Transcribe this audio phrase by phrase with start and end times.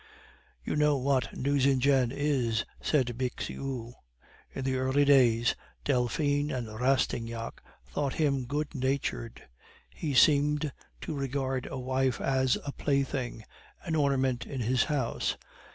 [0.65, 3.93] "You know what Nucingen is," said Bixiou.
[4.51, 9.43] "In the early days, Delphine and Rastignac thought him 'good natured';
[9.91, 13.43] he seemed to regard a wife as a plaything,
[13.83, 15.37] an ornament in his house.